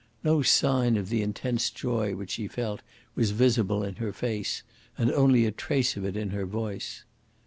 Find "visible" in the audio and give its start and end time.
3.29-3.83